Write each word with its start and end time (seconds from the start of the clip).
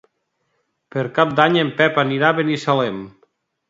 Per 0.95 1.03
Cap 1.19 1.37
d'Any 1.41 1.61
en 1.67 1.71
Pep 1.83 2.03
anirà 2.09 2.35
a 2.35 2.41
Binissalem. 2.43 3.03